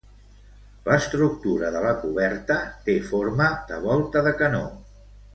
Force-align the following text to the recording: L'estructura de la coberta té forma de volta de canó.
L'estructura 0.85 1.67
de 1.75 1.83
la 1.83 1.91
coberta 2.05 2.57
té 2.87 2.95
forma 3.13 3.51
de 3.73 3.77
volta 3.87 4.25
de 4.29 4.33
canó. 4.41 4.63